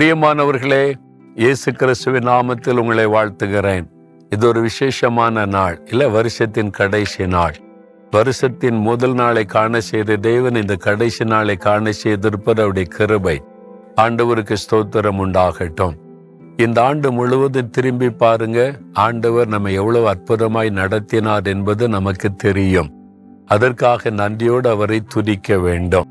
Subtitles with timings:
[0.00, 0.94] பிரியமானவர்களே
[1.34, 3.86] இயேசு கிறிஸ்துவின் நாமத்தில் உங்களை வாழ்த்துகிறேன்.
[4.30, 7.54] இது ஒரு விசேஷமான நாள் இல்ல வருஷத்தின் கடைசி நாள்.
[8.10, 13.42] வருஷத்தின் முதல் நாளை காண செய்த தேவன் இந்த கடைசி நாளை காண செய்திருப்பது அவருடைய கிருபை.
[13.96, 15.94] ஆண்டவருக்கு ஸ்தோத்திரம் உண்டாகட்டும்.
[16.56, 22.90] இந்த ஆண்டு முழுவதும் திரும்பி பாருங்க ஆண்டவர் நம்ம எவ்வளவு அற்புதமாய் நடத்தினார் என்பது நமக்கு தெரியும்.
[23.46, 26.09] அதற்காக நன்றியோடு அவரை துதிக்க வேண்டும்.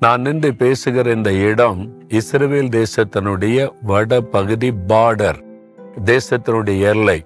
[0.00, 5.38] நான் நின்று பேசுகிற இந்த இடம் இஸ்ரேல் தேசத்தினுடைய வட பகுதி பார்டர்
[6.04, 7.24] தேசத்தினுடைய எல்லை.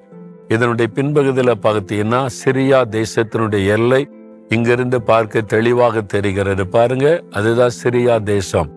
[0.49, 4.09] இதனுடைய பின்பகுதியில் பார்த்தீங்கன்னா சிரியா தேசத்தினுடைய எல்லை.
[4.49, 6.67] இங்கிருந்து பார்க்க தெளிவாக தெரிகிறது.
[6.67, 8.71] பாருங்க அதுதான் சிரியா தேசம்.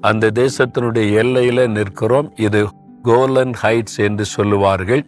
[0.00, 2.32] அந்த தேசத்தினுடைய எல்லையில நிற்கிறோம்.
[2.36, 2.68] இது
[3.02, 5.04] கோலன் ஹைட்ஸ் என்று சொல்லுவார்கள்.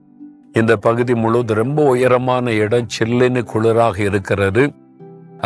[0.52, 4.72] இந்த பகுதி முழுவதும் ரொம்ப உயரமான இடம் சில்லுன்னு குளிராக இருக்கிறது.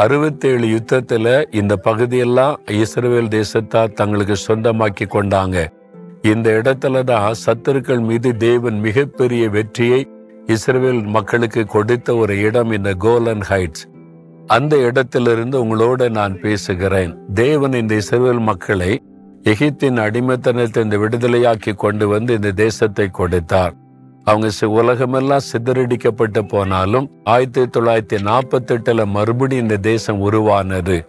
[0.03, 1.27] அறுபத்தேழு யுத்தத்துல
[1.61, 5.59] இந்த பகுதியெல்லாம் இஸ்ரேல் தேசத்தார் தங்களுக்கு சொந்தமாக்கி கொண்டாங்க.
[6.33, 10.01] இந்த இடத்துல தான் சத்துருக்கள் மீது தேவன் மிகப்பெரிய வெற்றியை
[10.55, 13.85] இஸ்ரேல் மக்களுக்கு கொடுத்த ஒரு இடம் இந்த கோலன் ஹைட்ஸ்.
[14.57, 17.15] அந்த இடத்திலிருந்து உங்களோட நான் பேசுகிறேன்.
[17.43, 18.93] தேவன் இந்த இஸ்ரேல் மக்களை
[19.53, 23.75] எகிப்தின் அடிமைத்தனத்தை இந்த விடுதலையாக்கி கொண்டு வந்து இந்த தேசத்தை கொடுத்தார்.
[24.25, 31.09] அவங்க உலகமெல்லாம் சிதறடிக்கப்பட்டு போனாலும் ஆயிரத்தி தொள்ளாயிரத்தி நாற்பத்தி எட்டுல மறுபடியும் இந்த தேசம் உருவானது.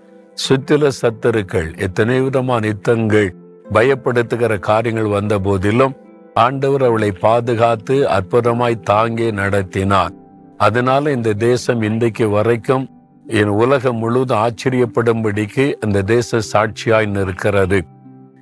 [0.50, 3.36] சுத்தில சத்துருக்கள் எத்தனை விதமான யுத்தங்கள்
[3.74, 5.96] பயப்படுத்துகிற காரியங்கள் வந்த போதிலும்
[6.34, 10.12] ஆண்டவர் அவளை பாதுகாத்து அற்புதமாய் தாங்கி நடத்தினார்.
[10.58, 12.90] அதனால இந்த தேசம் இன்றைக்கு வரைக்கும்
[13.28, 17.86] என் உலகம் முழுவதும் ஆச்சரியப்படும்படிக்கு அந்த தேச சாட்சியாய் நிற்கிறது.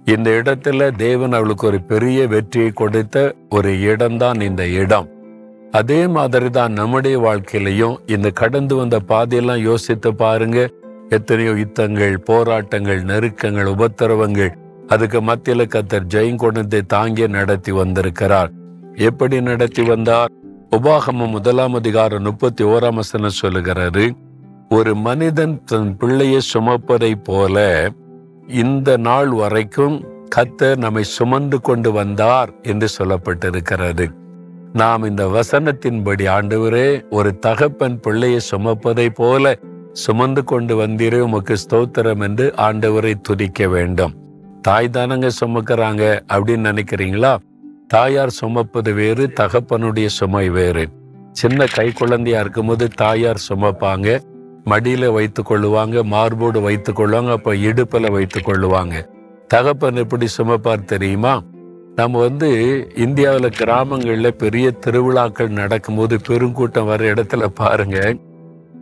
[0.05, 5.07] இந்த இடத்துல தேவன் அவளுக்கு ஒரு பெரிய வெற்றியை கொடுத்த ஒரு இடம்தான் இந்த இடம்.
[5.71, 10.69] அதே மாதிரி தான் நம்முடைய வாழ்க்கையிலையும் இந்த கடந்து வந்த பாதையெல்லாம் யோசித்து பாருங்க.
[11.09, 14.51] எத்தனையோ யுத்தங்கள் போராட்டங்கள் நெருக்கங்கள் உபத்திரவங்கள்
[14.87, 18.51] அதுக்கு மத்தியில கத்தர் ஜெயங்கொண்டத்தை தாங்கி நடத்தி வந்திருக்கிறார்.
[18.95, 20.31] எப்படி நடத்தி வந்தார்?
[20.71, 24.11] உபாகம முதலாம் அதிகாரம் முப்பத்தி ஓராம் வசனம் சொல்லுகிறாரு
[24.69, 27.89] ஒரு மனிதன் தன் பிள்ளையை சுமப்பதை போல
[28.47, 30.05] இந்த நாள் வரைக்கும்
[30.35, 34.07] கத்தர் நம்மை சுமந்து கொண்டு வந்தார் என்று சொல்லப்பட்டிருக்கிறது.
[34.73, 39.59] நாம் இந்த வசனத்தின்படி ஆண்டவரே ஒரு தகப்பன் பிள்ளையை சுமப்பதை போல
[39.91, 44.13] சுமந்து கொண்டு வந்தீரே உமக்கு ஸ்தோத்திரம் என்று ஆண்டவரை துதிக்க வேண்டும்.
[44.61, 47.37] தாய் தானங்க சுமக்கிறாங்க அப்படின்னு நினைக்கிறீங்களா?
[47.87, 50.89] தாயார் சுமப்பது வேறு தகப்பனுடைய சுமை வேறு.
[51.31, 54.19] சின்ன கை குழந்தையா இருக்கும்போது தாயார் சுமப்பாங்க.
[54.65, 59.07] மடியில வைத்துக் கொள்ளுவாங்க மார்போடு வைத்துக் கொள்ளுவாங்க அப்ப இடுப்பில் வைத்துக் கொள்ளுவாங்க.
[59.47, 61.41] தகப்பன் எப்படி சுமப்பார் தெரியுமா?
[61.95, 62.49] நம்ம வந்து
[62.95, 68.15] இந்தியாவில் கிராமங்களில் பெரிய திருவிழாக்கள் நடக்கும்போது பெருங்கூட்டம் வர இடத்துல பாருங்க.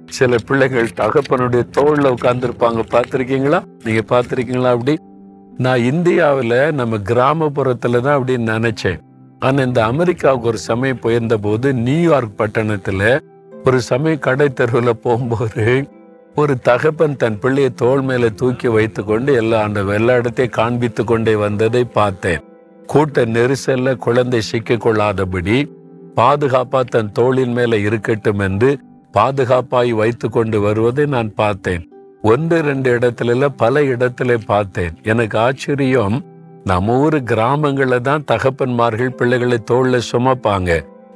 [0.06, 3.62] சில பிள்ளைகள் தகப்பனுடைய தோளில் உட்காந்துருப்பாங்க பார்த்துருக்கீங்களா?
[3.84, 4.96] நீங்கள் பார்த்துருக்கீங்களா அப்படி?
[5.58, 9.00] நான் இந்தியாவில் நம்ம கிராமப்புறத்தில் தான் அப்படின்னு நினச்சேன்.
[9.40, 13.24] ஆனால் இந்த அமெரிக்காவுக்கு ஒரு சமயம் போயிருந்த போது நியூயார்க் பட்டணத்தில்
[13.66, 15.66] ஒரு சமயம் கடை தெருவில் போகும்போது
[16.36, 21.36] ஒரு தகப்பன் தன் பிள்ளையை தோள் மேல தூக்கி வைத்து கொண்டு எல்லா அந்த வெள்ளாடத்தை இடத்தையும் காண்பித்து கொண்டே
[21.36, 22.42] வந்ததை பார்த்தேன்.
[22.86, 25.58] கூட்ட நெரிசல்ல குழந்தை சிக்கிக் கொள்ளாதபடி
[26.16, 28.78] பாதுகாப்பா தன் தோளின் மேல இருக்கட்டும் என்று
[29.14, 31.90] பாதுகாப்பாய் வைத்து கொண்டு வருவதை நான் பார்த்தேன்.
[32.22, 34.96] ஒன்று ரெண்டு இடத்துல பல இடத்துல பார்த்தேன்.
[35.04, 36.26] எனக்கு ஆச்சரியம்
[36.64, 40.72] நம்ம ஊர் கிராமங்கள்ல தான் தகப்பன்மார்கள் பிள்ளைகளை தோல்ல சுமப்பாங்க.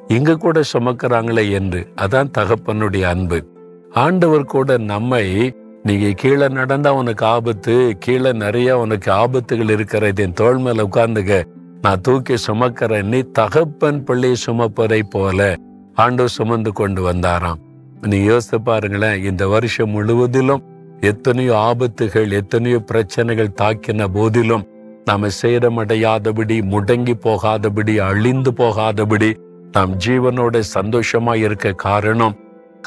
[0.07, 1.87] இங்க கூட சுமக்கிறாங்களே என்று.
[1.95, 3.47] அதான் தகப்பனுடைய அன்பு.
[3.93, 10.57] ஆண்டவர் கூட நம்மை நீங்க கீழே நடந்தா உனக்கு ஆபத்து கீழே நிறைய உனக்கு ஆபத்துகள் இருக்கிறது என் தோள்
[10.57, 11.43] மேல உட்கார்ந்துக்க.
[11.81, 13.03] நான் தூக்கி சுமக்கிறேன்.
[13.03, 15.55] நீ தகப்பன் பிள்ளையை சுமப்பதை போல
[15.93, 17.59] ஆண்டவர் சுமந்து கொண்டு வந்தாராம்.
[18.01, 20.63] நீ யோசித்து பாருங்களேன் இந்த வருஷம் முழுவதிலும்
[21.01, 24.67] எத்தனையோ ஆபத்துகள் எத்தனையோ பிரச்சனைகள் தாக்கின போதிலும்
[25.05, 29.35] நாம சேதமடையாதபடி முடங்கி போகாதபடி அழிந்து போகாதபடி
[29.75, 32.35] நாம் ஜீவனோட சந்தோஷமா இருக்க காரணம்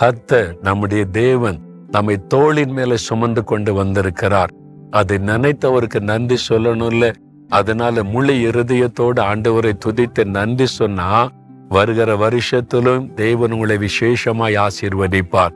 [0.01, 1.59] கத்த நம்முடைய தேவன்
[1.89, 4.51] நம்மை தோளின் மேல சுமந்து கொண்டு வந்திருக்கிறார்.
[4.91, 7.15] அதை நினைத்தவருக்கு நன்றி சொல்லணும்ல.
[7.49, 11.31] அதனால முழு இருதயத்தோடு ஆண்டவரை துதித்து நன்றி சொன்னா
[11.69, 15.55] வருகிற வருஷத்திலும் தேவன் உங்களை விசேஷமாய் ஆசீர்வதிப்பார்.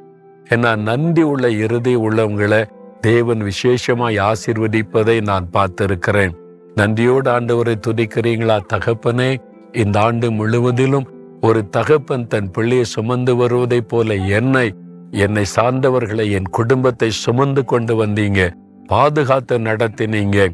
[0.51, 2.71] ஏன்னா நன்றி உள்ள இறுதி உள்ளவங்களை
[3.01, 6.35] தேவன் விசேஷமாய் ஆசீர்வதிப்பதை நான் பார்த்திருக்கிறேன்.
[6.75, 9.37] நன்றியோடு ஆண்டவரை துதிக்கிறீங்களா தகப்பனே?
[9.73, 11.07] இந்த ஆண்டு முழுவதிலும்
[11.43, 14.75] ஒரு தகப்பன் தன் பிள்ளையை சுமந்து வருவதைப் போல என்னை
[15.11, 18.53] என்னை சார்ந்தவர்களை என் குடும்பத்தை சுமந்து கொண்டு வந்தீங்க.
[18.87, 20.49] பாதுகாத்து நடத்தினீங்க.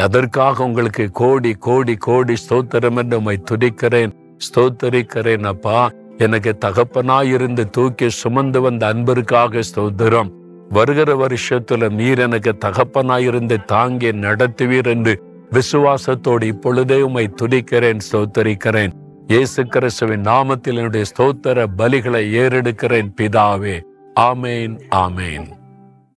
[0.00, 4.12] அதற்காக உங்களுக்கு கோடி கோடி கோடி ஸ்தோத்திரம் என்று உண்மை துதிக்கிறேன்.
[4.36, 5.90] ஸ்தோத்தரிக்கிறேன் அப்பா.
[6.18, 10.30] எனக்கு தகப்பனாயிருந்து தூக்கி சுமந்து வந்த அன்பிற்காக ஸ்தோத்திரம்.
[10.68, 18.92] வருகிற வருஷத்துல நீர் எனக்கு தகப்பனாயிருந்து தாங்கி நடத்துவீர் என்று விசுவாசத்தோடு இப்பொழுதே உம்மை துதிக்கிறேன் ஸ்தோத்தரிக்கிறேன்.
[19.30, 23.80] இயேசு கிறிஸ்துவின் நாமத்தில் என்னுடைய ஸ்தோத்திர பலிகளை ஏறெடுக்கிறேன் பிதாவே.
[24.20, 25.59] ஆமேன் ஆமேன்.